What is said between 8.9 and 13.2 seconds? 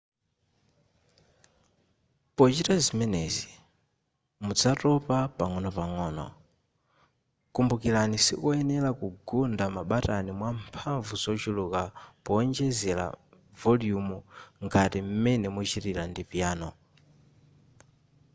kugunda mabatani mwamphamvu zochuluka powonjezera